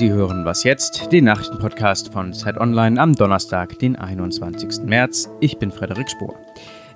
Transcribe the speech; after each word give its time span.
Sie 0.00 0.12
hören 0.12 0.46
Was 0.46 0.64
jetzt, 0.64 1.12
den 1.12 1.24
Nachrichtenpodcast 1.24 2.10
von 2.10 2.32
Zeit 2.32 2.56
Online 2.56 2.98
am 2.98 3.14
Donnerstag, 3.14 3.78
den 3.80 3.96
21. 3.96 4.86
März. 4.86 5.28
Ich 5.40 5.58
bin 5.58 5.70
Frederik 5.70 6.10
Spohr. 6.10 6.34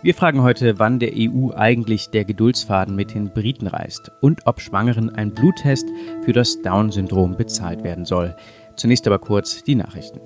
Wir 0.00 0.14
fragen 0.14 0.40
heute, 0.40 0.78
wann 0.78 0.98
der 1.00 1.12
EU 1.14 1.50
eigentlich 1.54 2.08
der 2.08 2.24
Geduldsfaden 2.24 2.96
mit 2.96 3.12
den 3.12 3.28
Briten 3.28 3.66
reißt 3.66 4.10
und 4.22 4.46
ob 4.46 4.58
Schwangeren 4.58 5.10
ein 5.10 5.34
Bluttest 5.34 5.86
für 6.24 6.32
das 6.32 6.62
Down-Syndrom 6.62 7.36
bezahlt 7.36 7.84
werden 7.84 8.06
soll. 8.06 8.34
Zunächst 8.76 9.06
aber 9.06 9.18
kurz 9.18 9.62
die 9.62 9.74
Nachrichten. 9.74 10.20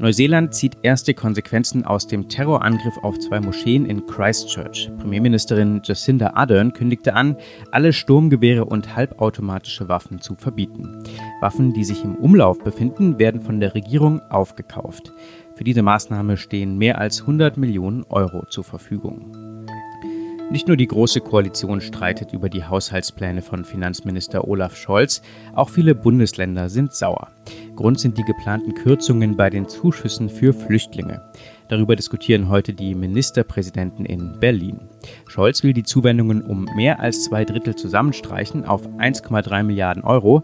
Neuseeland 0.00 0.54
zieht 0.54 0.78
erste 0.80 1.12
Konsequenzen 1.12 1.84
aus 1.84 2.06
dem 2.06 2.26
Terrorangriff 2.26 2.96
auf 3.02 3.18
zwei 3.18 3.38
Moscheen 3.38 3.84
in 3.84 4.06
Christchurch. 4.06 4.90
Premierministerin 4.98 5.82
Jacinda 5.84 6.32
Ardern 6.36 6.72
kündigte 6.72 7.12
an, 7.12 7.36
alle 7.70 7.92
Sturmgewehre 7.92 8.64
und 8.64 8.96
halbautomatische 8.96 9.90
Waffen 9.90 10.18
zu 10.22 10.36
verbieten. 10.36 11.04
Waffen, 11.42 11.74
die 11.74 11.84
sich 11.84 12.02
im 12.02 12.14
Umlauf 12.14 12.58
befinden, 12.64 13.18
werden 13.18 13.42
von 13.42 13.60
der 13.60 13.74
Regierung 13.74 14.22
aufgekauft. 14.30 15.12
Für 15.54 15.64
diese 15.64 15.82
Maßnahme 15.82 16.38
stehen 16.38 16.78
mehr 16.78 16.98
als 16.98 17.20
100 17.20 17.58
Millionen 17.58 18.02
Euro 18.04 18.46
zur 18.46 18.64
Verfügung. 18.64 19.66
Nicht 20.50 20.66
nur 20.66 20.76
die 20.76 20.88
Große 20.88 21.20
Koalition 21.20 21.80
streitet 21.80 22.32
über 22.32 22.48
die 22.48 22.64
Haushaltspläne 22.64 23.40
von 23.40 23.64
Finanzminister 23.64 24.48
Olaf 24.48 24.74
Scholz, 24.74 25.22
auch 25.54 25.68
viele 25.68 25.94
Bundesländer 25.94 26.68
sind 26.68 26.92
sauer. 26.92 27.28
Grund 27.76 28.00
sind 28.00 28.18
die 28.18 28.24
geplanten 28.24 28.74
Kürzungen 28.74 29.36
bei 29.36 29.48
den 29.48 29.68
Zuschüssen 29.68 30.28
für 30.28 30.52
Flüchtlinge. 30.52 31.22
Darüber 31.68 31.94
diskutieren 31.94 32.48
heute 32.48 32.72
die 32.72 32.96
Ministerpräsidenten 32.96 34.04
in 34.04 34.40
Berlin. 34.40 34.80
Scholz 35.28 35.62
will 35.62 35.72
die 35.72 35.84
Zuwendungen 35.84 36.42
um 36.42 36.64
mehr 36.74 36.98
als 36.98 37.26
zwei 37.26 37.44
Drittel 37.44 37.76
zusammenstreichen 37.76 38.64
auf 38.64 38.88
1,3 38.98 39.62
Milliarden 39.62 40.02
Euro. 40.02 40.42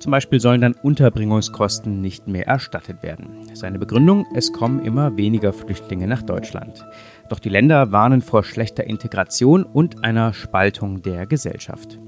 Zum 0.00 0.12
Beispiel 0.12 0.38
sollen 0.38 0.60
dann 0.60 0.74
Unterbringungskosten 0.74 2.00
nicht 2.00 2.28
mehr 2.28 2.46
erstattet 2.46 3.02
werden. 3.02 3.48
Seine 3.54 3.80
Begründung, 3.80 4.26
es 4.34 4.52
kommen 4.52 4.84
immer 4.84 5.16
weniger 5.16 5.52
Flüchtlinge 5.52 6.06
nach 6.06 6.22
Deutschland. 6.22 6.84
Doch 7.28 7.40
die 7.40 7.48
Länder 7.48 7.90
warnen 7.90 8.22
vor 8.22 8.44
schlechter 8.44 8.84
Integration 8.84 9.64
und 9.64 10.04
einer 10.04 10.32
Spaltung 10.32 11.02
der 11.02 11.26
Gesellschaft. 11.26 11.98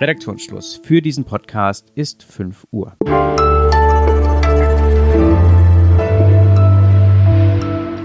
Redaktionsschluss 0.00 0.80
für 0.82 1.00
diesen 1.00 1.24
Podcast 1.24 1.90
ist 1.94 2.22
5 2.22 2.66
Uhr. 2.70 2.96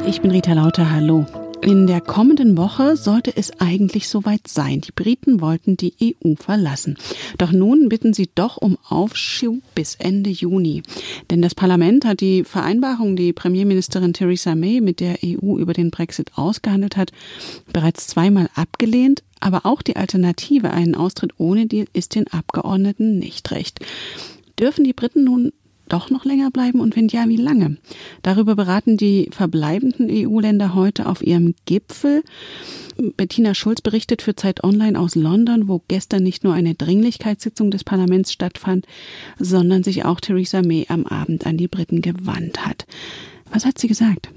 Ich 0.07 0.21
bin 0.21 0.31
Rita 0.31 0.53
Lauter, 0.53 0.89
hallo. 0.89 1.25
In 1.61 1.87
der 1.87 2.01
kommenden 2.01 2.55
Woche 2.55 2.95
sollte 2.95 3.35
es 3.35 3.51
eigentlich 3.59 4.07
soweit 4.07 4.47
sein. 4.47 4.81
Die 4.81 4.91
Briten 4.91 5.41
wollten 5.41 5.75
die 5.75 5.93
EU 6.01 6.35
verlassen. 6.35 6.97
Doch 7.37 7.51
nun 7.51 7.89
bitten 7.89 8.13
sie 8.13 8.29
doch 8.35 8.57
um 8.57 8.77
Aufschub 8.87 9.61
bis 9.73 9.95
Ende 9.95 10.29
Juni. 10.29 10.83
Denn 11.29 11.41
das 11.41 11.55
Parlament 11.55 12.05
hat 12.05 12.21
die 12.21 12.43
Vereinbarung, 12.43 13.15
die 13.15 13.33
Premierministerin 13.33 14.13
Theresa 14.13 14.55
May 14.55 14.81
mit 14.81 14.99
der 14.99 15.17
EU 15.25 15.57
über 15.57 15.73
den 15.73 15.91
Brexit 15.91 16.31
ausgehandelt 16.35 16.95
hat, 16.95 17.11
bereits 17.73 18.07
zweimal 18.07 18.49
abgelehnt. 18.55 19.23
Aber 19.39 19.65
auch 19.65 19.81
die 19.81 19.95
Alternative, 19.95 20.71
einen 20.71 20.95
Austritt 20.95 21.33
ohne 21.37 21.65
Deal, 21.65 21.87
ist 21.93 22.15
den 22.15 22.27
Abgeordneten 22.27 23.19
nicht 23.19 23.51
recht. 23.51 23.79
Dürfen 24.59 24.83
die 24.83 24.93
Briten 24.93 25.23
nun 25.23 25.51
doch 25.89 26.09
noch 26.09 26.25
länger 26.25 26.51
bleiben 26.51 26.79
und 26.79 26.95
wenn 26.95 27.07
ja, 27.07 27.27
wie 27.27 27.37
lange? 27.37 27.77
Darüber 28.21 28.55
beraten 28.55 28.97
die 28.97 29.29
verbleibenden 29.31 30.07
EU-Länder 30.09 30.73
heute 30.73 31.07
auf 31.07 31.25
ihrem 31.25 31.55
Gipfel. 31.65 32.23
Bettina 33.15 33.53
Schulz 33.53 33.81
berichtet 33.81 34.21
für 34.21 34.35
Zeit 34.35 34.63
Online 34.63 34.99
aus 34.99 35.15
London, 35.15 35.67
wo 35.67 35.81
gestern 35.87 36.23
nicht 36.23 36.43
nur 36.43 36.53
eine 36.53 36.75
Dringlichkeitssitzung 36.75 37.71
des 37.71 37.83
Parlaments 37.83 38.31
stattfand, 38.31 38.85
sondern 39.39 39.83
sich 39.83 40.05
auch 40.05 40.19
Theresa 40.19 40.61
May 40.61 40.85
am 40.89 41.05
Abend 41.05 41.45
an 41.45 41.57
die 41.57 41.67
Briten 41.67 42.01
gewandt 42.01 42.65
hat. 42.65 42.85
Was 43.51 43.65
hat 43.65 43.77
sie 43.77 43.87
gesagt? 43.87 44.29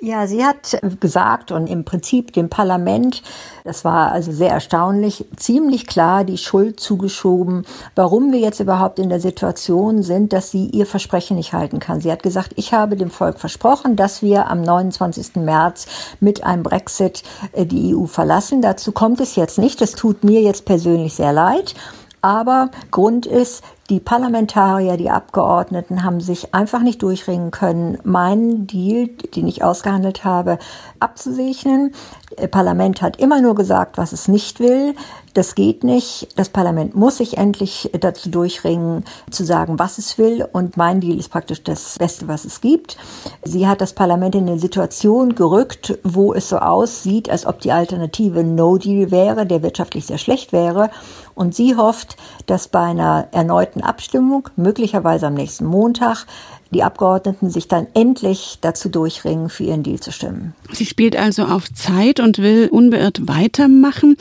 Ja, 0.00 0.26
sie 0.26 0.44
hat 0.44 0.78
gesagt 1.00 1.52
und 1.52 1.66
im 1.66 1.84
Prinzip 1.84 2.32
dem 2.32 2.50
Parlament, 2.50 3.22
das 3.62 3.84
war 3.84 4.12
also 4.12 4.32
sehr 4.32 4.50
erstaunlich, 4.50 5.24
ziemlich 5.36 5.86
klar 5.86 6.24
die 6.24 6.36
Schuld 6.36 6.80
zugeschoben, 6.80 7.64
warum 7.94 8.32
wir 8.32 8.40
jetzt 8.40 8.60
überhaupt 8.60 8.98
in 8.98 9.08
der 9.08 9.20
Situation 9.20 10.02
sind, 10.02 10.32
dass 10.32 10.50
sie 10.50 10.66
ihr 10.66 10.84
Versprechen 10.84 11.36
nicht 11.36 11.52
halten 11.52 11.78
kann. 11.78 12.00
Sie 12.00 12.10
hat 12.10 12.22
gesagt, 12.22 12.52
ich 12.56 12.74
habe 12.74 12.96
dem 12.96 13.10
Volk 13.10 13.38
versprochen, 13.38 13.96
dass 13.96 14.20
wir 14.20 14.48
am 14.48 14.62
29. 14.62 15.36
März 15.36 15.86
mit 16.20 16.44
einem 16.44 16.64
Brexit 16.64 17.22
äh, 17.52 17.64
die 17.64 17.94
EU 17.94 18.04
verlassen. 18.04 18.60
Dazu 18.60 18.92
kommt 18.92 19.20
es 19.20 19.36
jetzt 19.36 19.58
nicht. 19.58 19.80
Das 19.80 19.92
tut 19.92 20.24
mir 20.24 20.42
jetzt 20.42 20.64
persönlich 20.64 21.14
sehr 21.14 21.32
leid. 21.32 21.74
Aber 22.20 22.70
Grund 22.90 23.26
ist, 23.26 23.62
die 23.90 24.00
Parlamentarier, 24.00 24.96
die 24.96 25.10
Abgeordneten 25.10 26.04
haben 26.04 26.20
sich 26.20 26.54
einfach 26.54 26.80
nicht 26.80 27.02
durchringen 27.02 27.50
können, 27.50 27.98
meinen 28.02 28.66
Deal, 28.66 29.08
den 29.08 29.46
ich 29.46 29.62
ausgehandelt 29.62 30.24
habe, 30.24 30.58
abzusegnen. 31.00 31.94
Das 32.36 32.50
Parlament 32.50 33.02
hat 33.02 33.18
immer 33.18 33.40
nur 33.40 33.54
gesagt, 33.54 33.98
was 33.98 34.12
es 34.12 34.26
nicht 34.26 34.58
will. 34.58 34.94
Das 35.34 35.54
geht 35.54 35.84
nicht. 35.84 36.28
Das 36.36 36.48
Parlament 36.48 36.94
muss 36.94 37.18
sich 37.18 37.36
endlich 37.36 37.90
dazu 37.98 38.30
durchringen, 38.30 39.04
zu 39.30 39.44
sagen, 39.44 39.78
was 39.78 39.98
es 39.98 40.16
will. 40.16 40.46
Und 40.50 40.76
mein 40.76 41.00
Deal 41.00 41.18
ist 41.18 41.28
praktisch 41.28 41.62
das 41.62 41.98
Beste, 41.98 42.26
was 42.28 42.44
es 42.44 42.60
gibt. 42.60 42.96
Sie 43.42 43.66
hat 43.66 43.80
das 43.80 43.92
Parlament 43.92 44.34
in 44.34 44.48
eine 44.48 44.58
Situation 44.58 45.34
gerückt, 45.34 45.98
wo 46.04 46.32
es 46.32 46.48
so 46.48 46.58
aussieht, 46.58 47.28
als 47.28 47.46
ob 47.46 47.60
die 47.60 47.72
Alternative 47.72 48.44
No 48.44 48.78
Deal 48.78 49.10
wäre, 49.10 49.44
der 49.44 49.62
wirtschaftlich 49.62 50.06
sehr 50.06 50.18
schlecht 50.18 50.52
wäre. 50.52 50.90
Und 51.34 51.54
sie 51.54 51.76
hofft, 51.76 52.16
dass 52.46 52.68
bei 52.68 52.80
einer 52.80 53.26
erneuten 53.32 53.73
Abstimmung, 53.82 54.48
möglicherweise 54.56 55.26
am 55.26 55.34
nächsten 55.34 55.64
Montag, 55.64 56.26
die 56.72 56.82
Abgeordneten 56.82 57.50
sich 57.50 57.68
dann 57.68 57.86
endlich 57.94 58.58
dazu 58.60 58.88
durchringen, 58.88 59.48
für 59.48 59.64
ihren 59.64 59.82
Deal 59.82 60.00
zu 60.00 60.12
stimmen. 60.12 60.54
Sie 60.72 60.86
spielt 60.86 61.16
also 61.16 61.44
auf 61.44 61.72
Zeit 61.72 62.20
und 62.20 62.38
will 62.38 62.68
unbeirrt 62.70 63.28
weitermachen. 63.28 64.16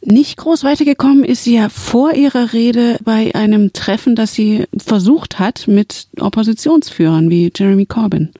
Nicht 0.00 0.36
groß 0.36 0.64
weitergekommen 0.64 1.24
ist 1.24 1.44
sie 1.44 1.56
ja 1.56 1.68
vor 1.68 2.12
ihrer 2.12 2.52
Rede 2.52 2.98
bei 3.04 3.34
einem 3.34 3.72
Treffen, 3.72 4.14
das 4.14 4.32
sie 4.32 4.66
versucht 4.76 5.38
hat 5.38 5.66
mit 5.66 6.08
Oppositionsführern 6.18 7.30
wie 7.30 7.52
Jeremy 7.54 7.86
Corbyn. 7.86 8.32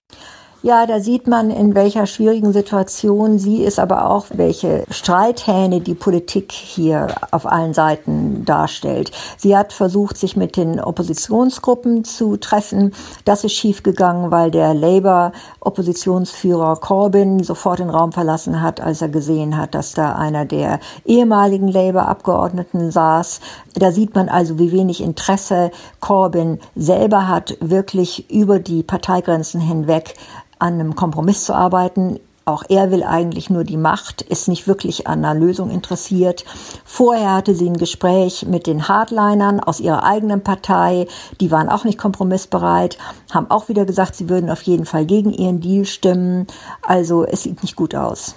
Ja, 0.64 0.86
da 0.86 1.00
sieht 1.00 1.26
man, 1.26 1.50
in 1.50 1.74
welcher 1.74 2.06
schwierigen 2.06 2.52
Situation 2.52 3.36
sie 3.36 3.64
ist, 3.64 3.80
aber 3.80 4.08
auch, 4.08 4.26
welche 4.32 4.84
Streithähne 4.90 5.80
die 5.80 5.96
Politik 5.96 6.52
hier 6.52 7.08
auf 7.32 7.46
allen 7.46 7.74
Seiten 7.74 8.44
darstellt. 8.44 9.10
Sie 9.36 9.56
hat 9.56 9.72
versucht, 9.72 10.16
sich 10.16 10.36
mit 10.36 10.56
den 10.56 10.78
Oppositionsgruppen 10.78 12.04
zu 12.04 12.36
treffen. 12.36 12.94
Das 13.24 13.42
ist 13.42 13.54
schiefgegangen, 13.54 14.30
weil 14.30 14.52
der 14.52 14.72
Labour-Oppositionsführer 14.72 16.76
Corbyn 16.76 17.42
sofort 17.42 17.80
den 17.80 17.90
Raum 17.90 18.12
verlassen 18.12 18.62
hat, 18.62 18.80
als 18.80 19.02
er 19.02 19.08
gesehen 19.08 19.56
hat, 19.56 19.74
dass 19.74 19.94
da 19.94 20.12
einer 20.12 20.44
der 20.44 20.78
ehemaligen 21.04 21.66
Labour-Abgeordneten 21.66 22.92
saß. 22.92 23.40
Da 23.74 23.90
sieht 23.90 24.14
man 24.14 24.28
also, 24.28 24.60
wie 24.60 24.70
wenig 24.70 25.00
Interesse 25.00 25.72
Corbyn 25.98 26.60
selber 26.76 27.26
hat, 27.26 27.56
wirklich 27.58 28.30
über 28.30 28.60
die 28.60 28.84
Parteigrenzen 28.84 29.60
hinweg 29.60 30.14
an 30.62 30.74
einem 30.74 30.94
Kompromiss 30.94 31.44
zu 31.44 31.54
arbeiten. 31.54 32.18
Auch 32.44 32.64
er 32.68 32.90
will 32.90 33.04
eigentlich 33.04 33.50
nur 33.50 33.62
die 33.62 33.76
Macht, 33.76 34.22
ist 34.22 34.48
nicht 34.48 34.66
wirklich 34.66 35.06
an 35.06 35.24
einer 35.24 35.38
Lösung 35.38 35.70
interessiert. 35.70 36.44
Vorher 36.84 37.34
hatte 37.34 37.54
sie 37.54 37.68
ein 37.68 37.76
Gespräch 37.76 38.46
mit 38.46 38.66
den 38.66 38.88
Hardlinern 38.88 39.60
aus 39.60 39.78
ihrer 39.78 40.02
eigenen 40.02 40.42
Partei. 40.42 41.06
Die 41.40 41.52
waren 41.52 41.68
auch 41.68 41.84
nicht 41.84 41.98
kompromissbereit, 41.98 42.98
haben 43.30 43.48
auch 43.48 43.68
wieder 43.68 43.84
gesagt, 43.84 44.16
sie 44.16 44.28
würden 44.28 44.50
auf 44.50 44.62
jeden 44.62 44.86
Fall 44.86 45.06
gegen 45.06 45.32
ihren 45.32 45.60
Deal 45.60 45.84
stimmen. 45.84 46.48
Also 46.82 47.24
es 47.24 47.44
sieht 47.44 47.62
nicht 47.62 47.76
gut 47.76 47.94
aus. 47.94 48.34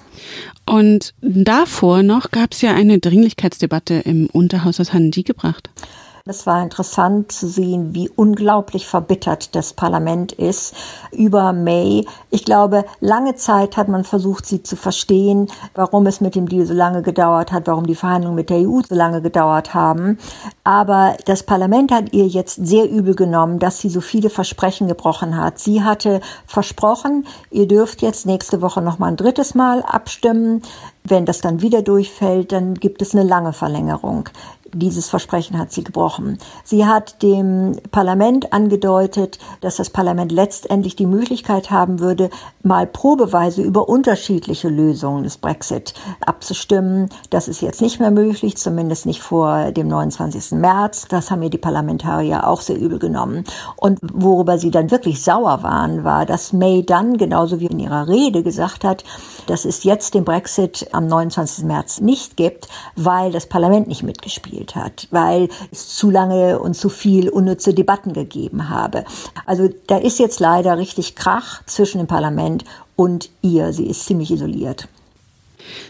Und 0.68 1.16
davor 1.22 2.04
noch 2.04 2.30
gab 2.30 2.54
es 2.54 2.62
ja 2.62 2.74
eine 2.74 3.00
Dringlichkeitsdebatte 3.00 3.96
im 3.96 4.28
Unterhaus. 4.32 4.78
Was 4.78 4.94
haben 4.94 5.10
die 5.10 5.24
gebracht? 5.24 5.70
Es 6.28 6.48
war 6.48 6.64
interessant 6.64 7.32
zu 7.32 7.48
sehen, 7.48 7.94
wie 7.94 8.10
unglaublich 8.10 8.88
verbittert 8.88 9.56
das 9.56 9.74
Parlament 9.74 10.32
ist 10.32 10.74
über 11.12 11.54
May. 11.54 12.08
Ich 12.32 12.46
glaube, 12.46 12.84
lange 13.00 13.36
Zeit 13.36 13.78
hat 13.78 13.90
man 13.90 14.04
versucht, 14.04 14.48
sie 14.48 14.64
zu 14.64 14.76
verstehen, 14.76 15.52
warum 15.76 16.08
es 16.08 16.22
mit 16.22 16.34
dem 16.34 16.50
Deal 16.50 16.66
so 16.66 16.74
lange 16.74 17.04
gedauert 17.04 17.52
hat, 17.52 17.68
warum 17.68 17.86
die 17.86 17.94
Verhandlungen 17.94 18.38
mit 18.38 18.50
der 18.50 18.68
EU 18.68 18.82
so 18.82 18.96
lange 18.96 19.22
gedauert 19.22 19.76
haben. 19.76 20.18
Aber 20.64 21.16
das 21.26 21.44
Parlament 21.44 21.92
hat 21.92 22.12
ihr 22.12 22.26
jetzt 22.26 22.56
sehr 22.66 22.90
übel 22.90 23.14
genommen, 23.14 23.60
dass 23.60 23.78
sie 23.78 23.90
so 23.90 24.02
viele 24.02 24.32
Versprechen 24.32 24.88
gebrochen 24.88 25.38
hat. 25.38 25.60
Sie 25.60 25.84
hatte 25.84 26.22
versprochen, 26.48 27.28
ihr 27.52 27.68
dürft 27.68 28.02
jetzt 28.02 28.26
nächste 28.26 28.64
Woche 28.64 28.82
noch 28.82 28.98
mal 28.98 29.10
ein 29.10 29.18
drittes 29.18 29.54
Mal 29.54 29.84
abstimmen. 29.84 30.64
Wenn 31.04 31.28
das 31.28 31.40
dann 31.40 31.62
wieder 31.62 31.84
durchfällt, 31.84 32.52
dann 32.52 32.74
gibt 32.74 33.04
es 33.04 33.14
eine 33.14 33.22
lange 33.22 33.54
Verlängerung. 33.54 34.30
Dieses 34.76 35.10
Versprechen 35.10 35.58
hat 35.58 35.72
sie 35.72 35.84
gebrochen. 35.84 36.38
Sie 36.64 36.86
hat 36.86 37.22
dem 37.24 37.78
Parlament 37.92 38.52
angedeutet, 38.54 39.40
dass 39.62 39.78
das 39.78 39.90
Parlament 39.90 40.32
letztendlich 40.32 40.96
die 40.96 41.06
Möglichkeit 41.06 41.72
haben 41.72 42.00
würde, 42.00 42.30
mal 42.62 42.86
probeweise 42.86 43.62
über 43.62 43.88
unterschiedliche 43.88 44.68
Lösungen 44.68 45.24
des 45.24 45.38
Brexit 45.38 45.94
abzustimmen. 46.20 47.10
Das 47.30 47.48
ist 47.48 47.62
jetzt 47.62 47.82
nicht 47.82 48.00
mehr 48.00 48.12
möglich, 48.12 48.58
zumindest 48.58 49.06
nicht 49.06 49.22
vor 49.22 49.72
dem 49.72 49.88
29. 49.88 50.52
März. 50.60 51.08
Das 51.10 51.32
haben 51.32 51.40
mir 51.40 51.50
die 51.50 51.58
Parlamentarier 51.58 52.48
auch 52.48 52.62
sehr 52.62 52.78
übel 52.78 53.00
genommen. 53.00 53.46
Und 53.78 54.00
worüber 54.02 54.58
sie 54.58 54.72
dann 54.72 54.92
wirklich 54.92 55.24
sauer 55.24 55.64
waren, 55.64 56.04
war, 56.04 56.26
dass 56.26 56.52
May 56.52 56.84
dann, 56.86 57.18
genauso 57.18 57.60
wie 57.60 57.68
in 57.68 57.80
ihrer 57.80 58.08
Rede 58.08 58.44
gesagt 58.44 58.84
hat, 58.84 59.04
dass 59.48 59.64
es 59.64 59.84
jetzt 59.84 60.14
den 60.14 60.26
Brexit 60.26 60.90
am 60.92 61.08
29. 61.08 61.64
März 61.64 62.02
nicht 62.02 62.36
gibt, 62.36 62.68
weil 62.96 63.32
das 63.32 63.48
Parlament 63.48 63.88
nicht 63.88 64.04
mitgespielt 64.04 64.65
hat, 64.74 65.08
weil 65.12 65.50
es 65.72 65.96
zu 65.96 66.10
lange 66.10 66.58
und 66.58 66.74
zu 66.74 66.90
viel 66.90 67.30
unnütze 67.30 67.76
Debatten 67.76 68.14
gegeben 68.14 68.70
habe. 68.70 69.06
Also 69.46 69.70
da 69.88 69.98
ist 69.98 70.18
jetzt 70.18 70.40
leider 70.40 70.78
richtig 70.78 71.16
Krach 71.16 71.64
zwischen 71.66 72.00
dem 72.00 72.08
Parlament 72.08 72.66
und 72.96 73.30
ihr. 73.42 73.74
Sie 73.74 73.86
ist 73.86 74.06
ziemlich 74.06 74.32
isoliert. 74.32 74.88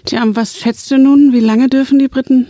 Tja, 0.06 0.24
was 0.26 0.58
schätzt 0.58 0.90
du 0.92 0.98
nun? 0.98 1.32
Wie 1.32 1.40
lange 1.40 1.70
dürfen 1.70 2.00
die 2.00 2.08
Briten 2.08 2.48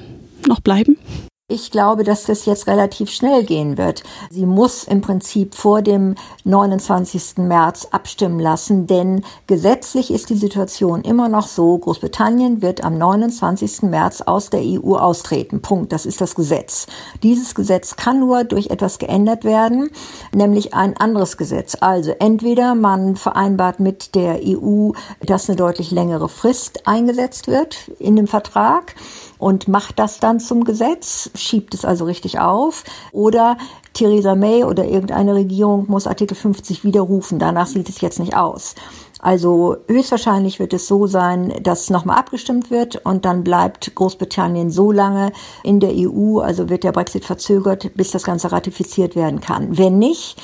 noch 0.48 0.62
bleiben? 0.62 0.98
Ich 1.48 1.70
glaube, 1.70 2.04
dass 2.04 2.24
das 2.24 2.48
jetzt 2.48 2.66
relativ 2.66 3.12
schnell 3.12 3.44
gehen 3.44 3.78
wird. 3.78 4.02
Sie 4.32 4.48
muss 4.48 4.84
im 4.84 5.02
Prinzip 5.02 5.54
vor 5.54 5.84
dem 5.84 6.16
29. 6.44 7.38
März 7.38 7.90
abstimmen 7.92 8.40
lassen, 8.40 8.88
denn 8.88 9.24
gesetzlich 9.46 10.10
ist 10.10 10.32
die 10.32 10.38
Situation 10.38 11.04
immer 11.04 11.30
noch 11.30 11.46
so, 11.46 11.78
Großbritannien 11.78 12.64
wird 12.64 12.84
am 12.84 12.98
29. 12.98 13.84
März 13.84 14.22
aus 14.22 14.50
der 14.50 14.62
EU 14.62 14.96
austreten. 14.96 15.62
Punkt. 15.62 15.92
Das 15.92 16.08
ist 16.08 16.20
das 16.20 16.34
Gesetz. 16.34 16.88
Dieses 17.22 17.54
Gesetz 17.54 17.96
kann 17.96 18.20
nur 18.20 18.44
durch 18.44 18.72
etwas 18.72 18.98
geändert 18.98 19.44
werden, 19.44 19.92
nämlich 20.34 20.74
ein 20.74 20.98
anderes 20.98 21.38
Gesetz. 21.38 21.78
Also 21.80 22.16
entweder 22.18 22.74
man 22.74 23.18
vereinbart 23.18 23.80
mit 23.80 24.16
der 24.16 24.40
EU, 24.44 24.94
dass 25.22 25.48
eine 25.48 25.58
deutlich 25.58 25.92
längere 25.92 26.28
Frist 26.28 26.88
eingesetzt 26.88 27.48
wird 27.48 27.92
in 28.00 28.16
dem 28.16 28.26
Vertrag, 28.26 28.96
und 29.38 29.68
macht 29.68 30.00
das 30.00 30.20
dann 30.20 30.40
zum 30.40 30.64
Gesetz, 30.64 31.30
schiebt 31.36 31.74
es 31.74 31.86
also 31.86 32.06
richtig 32.06 32.40
auf. 32.40 32.84
Oder 33.12 33.58
Theresa 33.94 34.36
May 34.36 34.64
oder 34.64 34.86
irgendeine 34.86 35.36
Regierung 35.36 35.86
muss 35.88 36.08
Artikel 36.08 36.36
50 36.36 36.84
widerrufen. 36.84 37.40
Danach 37.40 37.68
sieht 37.68 37.90
es 37.90 38.02
jetzt 38.02 38.20
nicht 38.20 38.36
aus. 38.36 38.76
Also 39.20 39.78
höchstwahrscheinlich 39.88 40.60
wird 40.60 40.74
es 40.74 40.88
so 40.88 41.08
sein, 41.08 41.54
dass 41.64 41.90
nochmal 41.90 42.20
abgestimmt 42.20 42.70
wird 42.70 42.98
und 43.06 43.26
dann 43.26 43.44
bleibt 43.44 43.96
Großbritannien 43.96 44.70
so 44.70 44.92
lange 44.92 45.32
in 45.64 45.80
der 45.80 45.94
EU, 45.96 46.40
also 46.40 46.70
wird 46.70 46.84
der 46.84 46.92
Brexit 46.92 47.26
verzögert, 47.26 47.92
bis 47.96 48.12
das 48.12 48.24
Ganze 48.24 48.52
ratifiziert 48.52 49.16
werden 49.16 49.40
kann. 49.40 49.78
Wenn 49.78 49.98
nicht, 49.98 50.40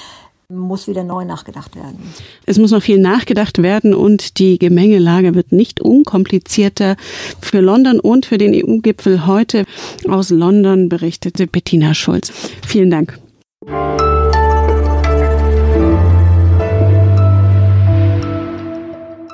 muss 0.51 0.87
wieder 0.87 1.03
neu 1.03 1.25
nachgedacht 1.25 1.75
werden. 1.75 1.97
Es 2.45 2.57
muss 2.59 2.71
noch 2.71 2.81
viel 2.81 2.99
nachgedacht 2.99 3.61
werden 3.61 3.93
und 3.93 4.39
die 4.39 4.59
Gemengelage 4.59 5.35
wird 5.35 5.51
nicht 5.51 5.81
unkomplizierter 5.81 6.95
für 7.41 7.61
London 7.61 7.99
und 7.99 8.25
für 8.25 8.37
den 8.37 8.53
EU-Gipfel 8.53 9.25
heute. 9.25 9.65
Aus 10.07 10.29
London 10.29 10.89
berichtete 10.89 11.47
Bettina 11.47 11.93
Schulz. 11.93 12.31
Vielen 12.65 12.91
Dank. 12.91 13.17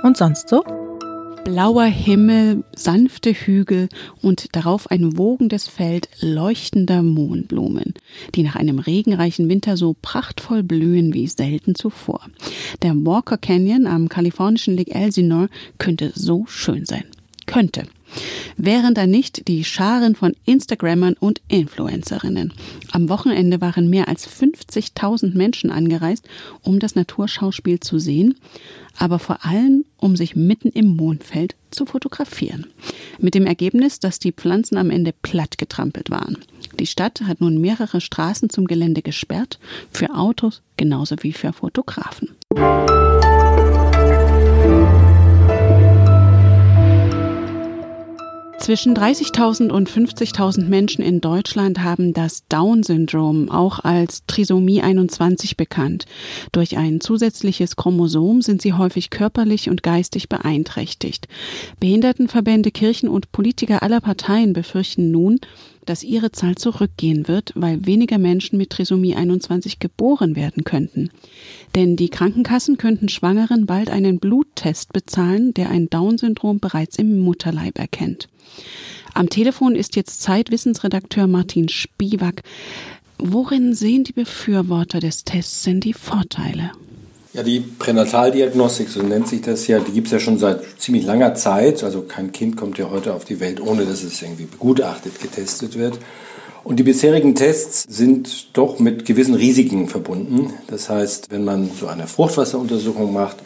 Und 0.04 0.16
sonst 0.16 0.48
so? 0.50 0.64
Blauer 1.48 1.86
Himmel, 1.86 2.66
sanfte 2.76 3.32
Hügel 3.32 3.88
und 4.22 4.54
darauf 4.54 4.92
ein 4.92 5.18
wogendes 5.18 5.70
Feld 5.70 6.10
leuchtender 6.20 7.02
Mohnblumen, 7.02 7.94
die 8.36 8.44
nach 8.44 8.58
einem 8.58 8.80
regenreichen 8.80 9.48
Winter 9.48 9.78
so 9.78 9.96
prachtvoll 10.02 10.62
blühen 10.62 11.14
wie 11.14 11.26
selten 11.28 11.74
zuvor. 11.74 12.20
Der 12.82 12.94
Walker 12.94 13.38
Canyon 13.38 13.88
am 13.88 14.10
kalifornischen 14.10 14.76
Lake 14.76 14.94
Elsinore 14.94 15.48
könnte 15.78 16.12
so 16.14 16.44
schön 16.48 16.86
sein. 16.86 17.06
Könnte. 17.46 17.86
Wären 18.58 18.94
da 18.94 19.06
nicht 19.06 19.48
die 19.48 19.64
Scharen 19.64 20.16
von 20.16 20.34
Instagrammern 20.46 21.16
und 21.20 21.42
Influencerinnen. 21.48 22.54
Am 22.92 23.10
Wochenende 23.10 23.62
waren 23.62 23.90
mehr 23.90 24.08
als 24.08 24.28
50.000 24.28 25.36
Menschen 25.36 25.72
angereist, 25.72 26.28
um 26.62 26.80
das 26.80 26.96
Naturschauspiel 26.96 27.80
zu 27.80 28.00
sehen 28.00 28.36
aber 28.98 29.20
vor 29.20 29.46
allem, 29.46 29.86
um 29.98 30.16
sich 30.16 30.36
mitten 30.36 30.70
im 30.70 30.96
Mondfeld 30.96 31.56
zu 31.72 31.86
fotografieren. 31.86 32.68
Mit 33.20 33.36
dem 33.36 33.46
Ergebnis, 33.46 34.00
dass 34.00 34.20
die 34.20 34.32
Pflanzen 34.32 34.78
am 34.78 34.90
Ende 34.90 35.14
platt 35.22 35.58
getrampelt 35.58 36.10
waren. 36.10 36.38
Die 36.80 36.88
Stadt 36.88 37.22
hat 37.22 37.42
nun 37.42 37.60
mehrere 37.60 38.02
Straßen 38.02 38.50
zum 38.50 38.66
Gelände 38.66 39.02
gesperrt, 39.02 39.60
für 39.92 40.14
Autos 40.14 40.62
genauso 40.78 41.16
wie 41.22 41.34
für 41.34 41.54
Fotografen. 41.54 42.36
Zwischen 48.68 48.98
30.000 48.98 49.70
und 49.70 49.90
50.000 49.90 50.66
Menschen 50.66 51.02
in 51.02 51.22
Deutschland 51.22 51.84
haben 51.84 52.12
das 52.12 52.46
Down-Syndrom, 52.50 53.50
auch 53.50 53.80
als 53.80 54.26
Trisomie 54.28 54.82
21 54.82 55.56
bekannt. 55.56 56.04
Durch 56.52 56.76
ein 56.76 57.00
zusätzliches 57.00 57.78
Chromosom 57.78 58.42
sind 58.42 58.62
sie 58.62 58.74
häufig 58.74 59.10
körperlich 59.10 59.70
und 59.70 59.84
geistig 59.84 60.28
beeinträchtigt. 60.28 61.30
Behindertenverbände, 61.80 62.72
Kirchen 62.72 63.08
und 63.08 63.32
Politiker 63.32 63.84
aller 63.84 64.02
Parteien 64.02 64.52
befürchten 64.52 65.12
nun, 65.12 65.40
dass 65.90 66.04
ihre 66.04 66.32
Zahl 66.32 66.56
zurückgehen 66.56 67.28
wird, 67.28 67.54
weil 67.56 67.86
weniger 67.86 68.18
Menschen 68.18 68.58
mit 68.58 68.70
Trisomie 68.70 69.16
21 69.16 69.80
geboren 69.80 70.36
werden 70.36 70.64
könnten. 70.64 71.10
Denn 71.76 71.96
die 71.96 72.10
Krankenkassen 72.10 72.78
könnten 72.78 73.10
Schwangeren 73.10 73.66
bald 73.66 73.90
einen 73.90 74.20
Bluttest 74.20 74.94
bezahlen, 74.94 75.54
der 75.54 75.70
ein 75.70 75.90
Down-Syndrom 75.90 76.60
bereits 76.60 76.98
im 76.98 77.20
Mutterleib 77.20 77.80
erkennt. 77.80 78.30
Am 79.14 79.30
Telefon 79.30 79.76
ist 79.76 79.96
jetzt 79.96 80.22
Zeitwissensredakteur 80.22 81.28
Martin 81.28 81.70
Spivak. 81.70 82.44
Worin 83.18 83.74
sehen 83.74 84.04
die 84.04 84.14
Befürworter 84.14 85.00
des 85.00 85.24
Tests 85.24 85.64
denn 85.64 85.80
die 85.80 85.94
Vorteile? 85.94 86.72
Ja, 87.38 87.44
die 87.44 87.60
Pränataldiagnostik, 87.60 88.90
so 88.90 89.04
nennt 89.04 89.28
sich 89.28 89.42
das 89.42 89.68
ja, 89.68 89.78
die 89.78 89.92
gibt 89.92 90.08
es 90.08 90.14
ja 90.14 90.20
schon 90.20 90.40
seit 90.40 90.60
ziemlich 90.80 91.06
langer 91.06 91.36
Zeit. 91.36 91.84
Also 91.84 92.02
kein 92.02 92.32
Kind 92.32 92.58
kommt 92.58 92.80
ja 92.80 92.90
heute 92.90 93.14
auf 93.14 93.26
die 93.26 93.40
Welt, 93.40 93.62
ohne 93.62 93.86
dass 93.86 94.02
es 94.02 94.20
irgendwie 94.24 94.46
begutachtet, 94.46 95.22
getestet 95.22 95.78
wird. 95.78 96.00
Und 96.64 96.78
die 96.78 96.84
bisherigen 96.84 97.36
Tests 97.36 97.86
sind 97.88 98.58
doch 98.58 98.80
mit 98.80 99.06
gewissen 99.06 99.36
Risiken 99.36 99.88
verbunden. 99.88 100.52
Das 100.66 100.90
heißt, 100.90 101.30
wenn 101.30 101.46
man 101.46 101.70
so 101.80 101.86
eine 101.86 102.08
Fruchtwasseruntersuchung 102.08 103.14
macht, 103.14 103.38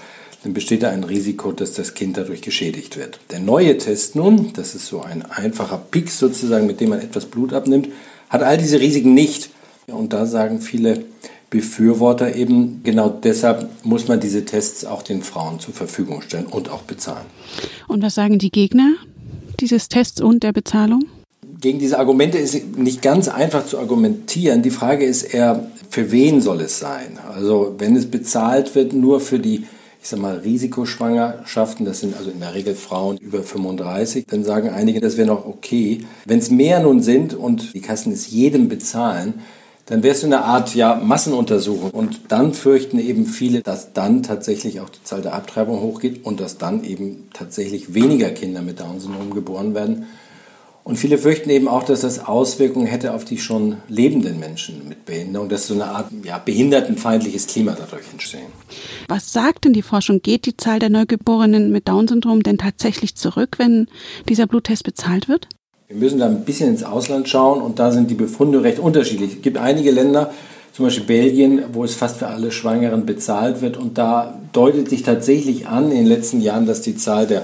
dann 0.44 0.53
besteht 0.53 0.83
da 0.83 0.89
ein 0.89 1.03
Risiko, 1.03 1.51
dass 1.51 1.73
das 1.73 1.94
Kind 1.94 2.15
dadurch 2.15 2.41
geschädigt 2.41 2.95
wird. 2.95 3.19
Der 3.29 3.41
neue 3.41 3.77
Test 3.77 4.15
nun, 4.15 4.53
das 4.53 4.73
ist 4.73 4.87
so 4.87 5.01
ein 5.01 5.25
einfacher 5.29 5.77
Pix 5.91 6.17
sozusagen, 6.17 6.65
mit 6.65 6.79
dem 6.79 6.91
man 6.91 7.01
etwas 7.01 7.25
Blut 7.25 7.51
abnimmt, 7.51 7.89
hat 8.30 8.42
all 8.42 8.57
diese 8.57 8.80
Risiken 8.80 9.13
nicht. 9.13 9.49
Und 9.87 10.13
da 10.13 10.25
sagen 10.25 10.61
viele 10.61 11.04
Befürworter 11.51 12.33
eben, 12.33 12.79
genau 12.83 13.09
deshalb 13.09 13.69
muss 13.83 14.07
man 14.07 14.21
diese 14.21 14.45
Tests 14.45 14.85
auch 14.85 15.03
den 15.03 15.21
Frauen 15.21 15.59
zur 15.59 15.73
Verfügung 15.73 16.21
stellen 16.21 16.45
und 16.45 16.69
auch 16.69 16.83
bezahlen. 16.83 17.25
Und 17.89 18.01
was 18.01 18.15
sagen 18.15 18.39
die 18.39 18.51
Gegner 18.51 18.93
dieses 19.59 19.89
Tests 19.89 20.21
und 20.21 20.43
der 20.43 20.53
Bezahlung? 20.53 21.03
Gegen 21.59 21.77
diese 21.77 21.99
Argumente 21.99 22.37
ist 22.37 22.77
nicht 22.77 23.01
ganz 23.01 23.27
einfach 23.27 23.65
zu 23.65 23.77
argumentieren. 23.77 24.61
Die 24.63 24.71
Frage 24.71 25.05
ist 25.05 25.23
eher, 25.23 25.69
für 25.89 26.11
wen 26.11 26.41
soll 26.41 26.61
es 26.61 26.79
sein? 26.79 27.19
Also 27.35 27.75
wenn 27.77 27.97
es 27.97 28.09
bezahlt 28.09 28.73
wird 28.73 28.93
nur 28.93 29.19
für 29.19 29.37
die 29.37 29.65
ich 30.03 30.09
sag 30.09 30.19
mal, 30.19 30.37
Risikoschwangerschaften, 30.37 31.85
das 31.85 31.99
sind 31.99 32.17
also 32.17 32.31
in 32.31 32.39
der 32.39 32.55
Regel 32.55 32.73
Frauen 32.73 33.17
über 33.17 33.43
35, 33.43 34.25
dann 34.25 34.43
sagen 34.43 34.69
einige, 34.69 34.99
das 34.99 35.15
wäre 35.15 35.27
noch 35.27 35.45
okay. 35.45 35.99
Wenn 36.25 36.39
es 36.39 36.49
mehr 36.49 36.79
nun 36.79 37.03
sind 37.03 37.35
und 37.35 37.75
die 37.75 37.81
Kassen 37.81 38.11
es 38.11 38.31
jedem 38.31 38.67
bezahlen, 38.67 39.35
dann 39.92 40.04
wäre 40.04 40.16
es 40.16 40.24
eine 40.24 40.45
Art 40.45 40.74
ja, 40.74 40.95
Massenuntersuchung. 40.95 41.92
Und 41.92 42.21
dann 42.30 42.54
fürchten 42.54 42.98
eben 42.98 43.26
viele, 43.26 43.62
dass 43.62 43.92
dann 43.92 44.24
tatsächlich 44.24 44.80
auch 44.80 44.88
die 44.88 45.04
Zahl 45.04 45.21
der 45.21 45.33
Abtreibung 45.33 45.81
hochgeht 45.81 46.24
und 46.24 46.40
dass 46.40 46.57
dann 46.57 46.86
eben 46.86 47.28
tatsächlich 47.33 47.94
weniger 47.94 48.30
Kinder 48.30 48.62
mit 48.62 48.80
Down-Syndrom 48.80 49.33
geboren 49.33 49.76
werden. 49.76 50.06
Und 50.86 50.95
viele 50.95 51.18
fürchten 51.18 51.50
eben 51.50 51.68
auch, 51.68 51.83
dass 51.83 52.02
das 52.02 52.26
Auswirkungen 52.26 52.88
hätte 52.88 53.14
auf 53.14 53.26
die 53.26 53.38
schon 53.38 53.80
lebenden 53.90 54.40
Menschen 54.40 54.88
mit 54.88 55.04
Behinderung, 55.04 55.50
dass 55.50 55.68
so 55.68 55.74
eine 55.74 55.88
Art 55.88 56.10
ja, 56.24 56.38
behindertenfeindliches 56.38 57.48
Klima 57.48 57.76
dadurch 57.78 58.06
entstehen. 58.14 58.48
Was 59.10 59.33
sagt 59.33 59.66
denn 59.66 59.74
die 59.74 59.81
Forschung? 59.81 60.21
Geht 60.21 60.45
die 60.45 60.56
Zahl 60.56 60.80
der 60.80 60.90
Neugeborenen 60.90 61.69
mit 61.69 61.90
Down-Syndrom 61.90 62.44
denn 62.44 62.57
tatsächlich 62.57 63.16
zurück, 63.16 63.56
wenn 63.57 63.88
dieser 64.30 64.48
Bluttest 64.48 64.86
bezahlt 64.86 65.28
wird? 65.28 65.50
Wir 65.92 66.00
müssen 66.00 66.19
da 66.19 66.26
ein 66.26 66.45
bisschen 66.45 66.69
ins 66.69 66.83
Ausland 66.83 67.28
schauen 67.28 67.62
und 67.62 67.78
da 67.78 67.92
sind 67.92 68.10
die 68.10 68.16
Befunde 68.16 68.64
recht 68.64 68.80
unterschiedlich. 68.80 69.36
Es 69.36 69.42
gibt 69.42 69.57
einige 69.57 69.92
Länder, 69.92 70.31
zum 70.71 70.86
Beispiel 70.86 71.04
Belgien, 71.04 71.64
wo 71.74 71.83
es 71.83 71.95
fast 71.95 72.18
für 72.18 72.28
alle 72.28 72.52
Schwangeren 72.52 73.06
bezahlt 73.06 73.62
wird 73.62 73.76
und 73.76 73.98
da 73.98 74.40
deutet 74.54 74.90
sich 74.90 75.04
tatsächlich 75.04 75.68
an 75.68 75.92
in 75.92 75.98
den 75.98 76.06
letzten 76.06 76.40
Jahren, 76.40 76.66
dass 76.66 76.81
die 76.81 76.95
Zahl 76.95 77.28
der 77.28 77.44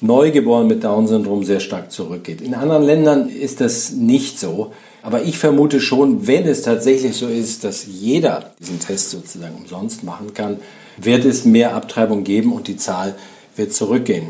Neugeborenen 0.00 0.68
mit 0.68 0.82
Down-Syndrom 0.82 1.44
sehr 1.44 1.60
stark 1.60 1.92
zurückgeht. 1.92 2.40
In 2.40 2.54
anderen 2.54 2.84
Ländern 2.84 3.28
ist 3.28 3.60
das 3.60 3.92
nicht 3.92 4.40
so. 4.40 4.72
Aber 5.02 5.22
ich 5.22 5.36
vermute 5.36 5.82
schon, 5.82 6.26
wenn 6.26 6.46
es 6.46 6.62
tatsächlich 6.62 7.14
so 7.14 7.26
ist, 7.26 7.64
dass 7.64 7.84
jeder 7.86 8.52
diesen 8.58 8.80
Test 8.80 9.10
sozusagen 9.10 9.56
umsonst 9.56 10.04
machen 10.04 10.32
kann, 10.32 10.56
wird 10.96 11.26
es 11.26 11.44
mehr 11.44 11.74
Abtreibung 11.74 12.24
geben 12.24 12.54
und 12.54 12.66
die 12.66 12.78
Zahl 12.78 13.14
wird 13.56 13.74
zurückgehen. 13.74 14.28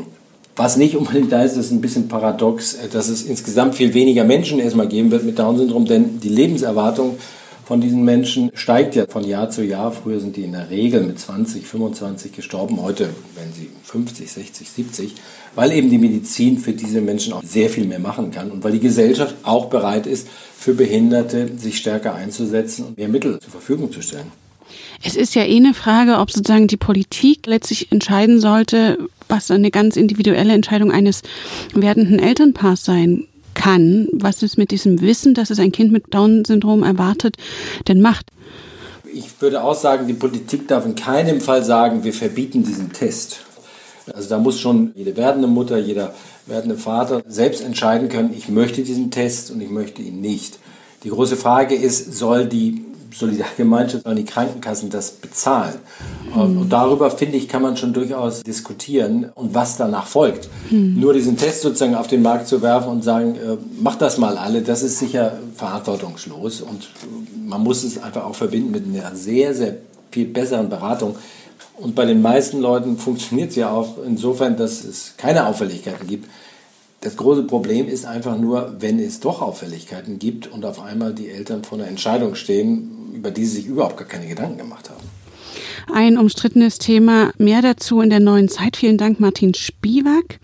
Was 0.57 0.77
nicht 0.77 0.95
unbedingt 0.95 1.33
da 1.33 1.43
ist, 1.43 1.57
ist 1.57 1.71
ein 1.71 1.81
bisschen 1.81 2.07
paradox, 2.07 2.77
dass 2.91 3.09
es 3.09 3.23
insgesamt 3.23 3.75
viel 3.75 3.93
weniger 3.93 4.23
Menschen 4.23 4.59
erstmal 4.59 4.87
geben 4.87 5.11
wird 5.11 5.25
mit 5.25 5.37
Down-Syndrom, 5.37 5.85
denn 5.85 6.21
die 6.21 6.29
Lebenserwartung 6.29 7.17
von 7.65 7.81
diesen 7.81 8.05
Menschen 8.05 8.51
steigt 8.53 8.95
ja 8.95 9.05
von 9.07 9.25
Jahr 9.25 9.49
zu 9.49 9.65
Jahr. 9.65 9.91
Früher 9.91 10.19
sind 10.19 10.37
die 10.37 10.43
in 10.43 10.53
der 10.53 10.69
Regel 10.69 11.01
mit 11.01 11.19
20, 11.19 11.67
25 11.67 12.31
gestorben. 12.31 12.81
Heute 12.81 13.09
werden 13.35 13.51
sie 13.53 13.69
50, 13.83 14.31
60, 14.31 14.69
70, 14.69 15.15
weil 15.55 15.73
eben 15.73 15.89
die 15.89 15.97
Medizin 15.97 16.57
für 16.59 16.73
diese 16.73 17.01
Menschen 17.01 17.33
auch 17.33 17.43
sehr 17.43 17.69
viel 17.69 17.85
mehr 17.85 17.99
machen 17.99 18.31
kann 18.31 18.51
und 18.51 18.63
weil 18.63 18.71
die 18.71 18.79
Gesellschaft 18.79 19.35
auch 19.43 19.65
bereit 19.65 20.05
ist, 20.07 20.27
für 20.57 20.73
Behinderte 20.73 21.49
sich 21.57 21.77
stärker 21.77 22.15
einzusetzen 22.15 22.85
und 22.85 22.97
mehr 22.97 23.09
Mittel 23.09 23.39
zur 23.39 23.51
Verfügung 23.51 23.91
zu 23.91 24.01
stellen. 24.01 24.31
Es 25.03 25.15
ist 25.15 25.35
ja 25.35 25.43
eh 25.43 25.57
eine 25.57 25.73
Frage, 25.73 26.17
ob 26.19 26.31
sozusagen 26.31 26.67
die 26.67 26.77
Politik 26.77 27.45
letztlich 27.45 27.91
entscheiden 27.91 28.39
sollte, 28.39 28.97
was 29.27 29.51
eine 29.51 29.71
ganz 29.71 29.95
individuelle 29.97 30.53
Entscheidung 30.53 30.91
eines 30.91 31.21
werdenden 31.73 32.19
Elternpaars 32.19 32.85
sein 32.85 33.27
kann, 33.53 34.07
was 34.11 34.43
es 34.43 34.57
mit 34.57 34.71
diesem 34.71 35.01
Wissen, 35.01 35.33
dass 35.33 35.49
es 35.49 35.59
ein 35.59 35.71
Kind 35.71 35.91
mit 35.91 36.13
Down-Syndrom 36.13 36.83
erwartet, 36.83 37.37
denn 37.87 38.01
macht. 38.01 38.27
Ich 39.11 39.41
würde 39.41 39.63
auch 39.63 39.75
sagen, 39.75 40.07
die 40.07 40.13
Politik 40.13 40.67
darf 40.67 40.85
in 40.85 40.95
keinem 40.95 41.39
Fall 41.39 41.63
sagen, 41.63 42.03
wir 42.03 42.13
verbieten 42.13 42.63
diesen 42.63 42.91
Test. 42.91 43.41
Also 44.13 44.29
da 44.29 44.37
muss 44.37 44.59
schon 44.59 44.91
jede 44.95 45.15
werdende 45.15 45.47
Mutter, 45.47 45.77
jeder 45.77 46.13
werdende 46.45 46.77
Vater 46.77 47.23
selbst 47.27 47.63
entscheiden 47.63 48.09
können, 48.09 48.33
ich 48.35 48.49
möchte 48.49 48.83
diesen 48.83 49.09
Test 49.09 49.51
und 49.51 49.61
ich 49.61 49.69
möchte 49.69 50.01
ihn 50.01 50.21
nicht. 50.21 50.59
Die 51.03 51.09
große 51.09 51.37
Frage 51.37 51.75
ist, 51.75 52.13
soll 52.13 52.45
die 52.45 52.83
Solidargemeinschaft, 53.17 54.03
sollen 54.03 54.17
die 54.17 54.25
Krankenkassen 54.25 54.89
das 54.89 55.11
bezahlen? 55.11 55.75
Mhm. 56.33 56.57
Und 56.61 56.69
darüber, 56.69 57.09
finde 57.11 57.37
ich, 57.37 57.47
kann 57.47 57.61
man 57.61 57.77
schon 57.77 57.93
durchaus 57.93 58.43
diskutieren 58.43 59.31
und 59.35 59.53
was 59.53 59.77
danach 59.77 60.07
folgt. 60.07 60.49
Mhm. 60.69 60.99
Nur 60.99 61.13
diesen 61.13 61.37
Test 61.37 61.61
sozusagen 61.61 61.95
auf 61.95 62.07
den 62.07 62.21
Markt 62.21 62.47
zu 62.47 62.61
werfen 62.61 62.89
und 62.89 63.03
sagen, 63.03 63.35
äh, 63.35 63.57
macht 63.81 64.01
das 64.01 64.17
mal 64.17 64.37
alle, 64.37 64.61
das 64.61 64.83
ist 64.83 64.99
sicher 64.99 65.37
verantwortungslos. 65.55 66.61
Und 66.61 66.89
man 67.45 67.61
muss 67.61 67.83
es 67.83 68.01
einfach 68.01 68.25
auch 68.25 68.35
verbinden 68.35 68.71
mit 68.71 68.85
einer 68.85 69.15
sehr, 69.15 69.53
sehr 69.53 69.77
viel 70.11 70.25
besseren 70.25 70.69
Beratung. 70.69 71.15
Und 71.77 71.95
bei 71.95 72.05
den 72.05 72.21
meisten 72.21 72.61
Leuten 72.61 72.97
funktioniert 72.97 73.49
es 73.49 73.55
ja 73.57 73.69
auch 73.69 73.97
insofern, 74.05 74.55
dass 74.55 74.83
es 74.83 75.13
keine 75.17 75.45
Auffälligkeiten 75.45 76.07
gibt. 76.07 76.29
Das 77.05 77.17
große 77.17 77.43
Problem 77.43 77.87
ist 77.87 78.07
einfach 78.07 78.35
nur, 78.35 78.77
wenn 78.79 78.97
es 78.97 79.19
doch 79.19 79.39
Auffälligkeiten 79.39 80.17
gibt 80.17 80.51
und 80.51 80.65
auf 80.65 80.81
einmal 80.81 81.13
die 81.13 81.29
Eltern 81.29 81.63
vor 81.63 81.77
einer 81.77 81.87
Entscheidung 81.87 82.33
stehen, 82.33 83.11
über 83.13 83.29
die 83.29 83.45
sie 83.45 83.57
sich 83.57 83.67
überhaupt 83.67 83.97
gar 83.97 84.07
keine 84.07 84.25
Gedanken 84.25 84.57
gemacht 84.57 84.89
haben. 84.89 85.03
Ein 85.93 86.17
umstrittenes 86.17 86.79
Thema. 86.79 87.31
Mehr 87.37 87.61
dazu 87.61 88.01
in 88.01 88.09
der 88.09 88.21
neuen 88.21 88.49
Zeit. 88.49 88.75
Vielen 88.75 88.97
Dank, 88.97 89.19
Martin 89.19 89.53
Spiewak. 89.53 90.39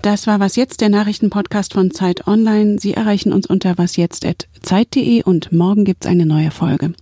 Das 0.00 0.26
war 0.26 0.40
Was 0.40 0.56
Jetzt, 0.56 0.80
der 0.80 0.88
Nachrichtenpodcast 0.88 1.74
von 1.74 1.90
Zeit 1.90 2.26
Online. 2.26 2.78
Sie 2.80 2.94
erreichen 2.94 3.34
uns 3.34 3.46
unter 3.46 3.76
wasjetzt.zeit.de 3.76 5.22
und 5.24 5.52
morgen 5.52 5.84
gibt 5.84 6.06
es 6.06 6.10
eine 6.10 6.24
neue 6.24 6.50
Folge. 6.50 6.94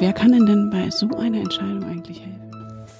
Wer 0.00 0.12
kann 0.12 0.32
denn, 0.32 0.44
denn 0.44 0.70
bei 0.70 0.90
so 0.90 1.08
einer 1.16 1.38
Entscheidung 1.38 1.84
eigentlich 1.84 2.18
helfen? 2.18 2.33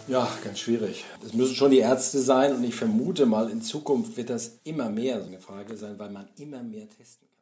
Ja, 0.07 0.29
ganz 0.43 0.59
schwierig. 0.59 1.05
Das 1.23 1.33
müssen 1.33 1.55
schon 1.55 1.71
die 1.71 1.79
Ärzte 1.79 2.21
sein 2.21 2.55
und 2.55 2.63
ich 2.63 2.75
vermute 2.75 3.25
mal, 3.25 3.49
in 3.49 3.63
Zukunft 3.63 4.17
wird 4.19 4.29
das 4.29 4.61
immer 4.65 4.91
mehr 4.91 5.21
so 5.21 5.29
eine 5.29 5.41
Frage 5.41 5.77
sein, 5.77 5.99
weil 5.99 6.11
man 6.11 6.29
immer 6.37 6.63
mehr 6.63 6.89
testen 6.91 7.27
kann. 7.27 7.34